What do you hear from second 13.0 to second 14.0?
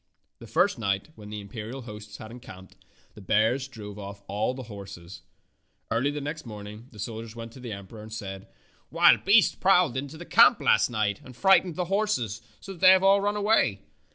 all run away."